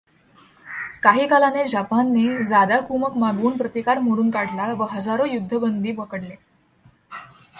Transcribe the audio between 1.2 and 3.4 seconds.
कालाने जपानने जादा कुमक